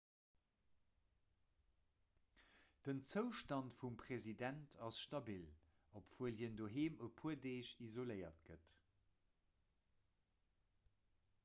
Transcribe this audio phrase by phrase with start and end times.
[2.87, 5.45] den zoustand vum president ass stabil
[6.01, 8.75] obwuel hien doheem e puer deeg isoléiert gëtt